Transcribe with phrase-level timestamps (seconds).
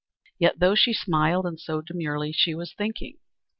[0.39, 3.19] Yet though she smiled and sewed demurely, she was thinking.